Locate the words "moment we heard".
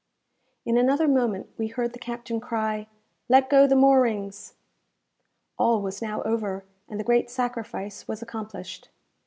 1.07-1.93